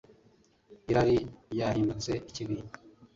irari 0.89 1.17
ryahindutse 1.51 2.11
ikibi 2.29 2.57